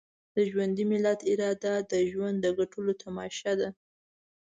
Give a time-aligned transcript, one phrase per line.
[0.35, 3.69] د ژوندي ملت اراده د ژوند د ګټلو تماشه ده.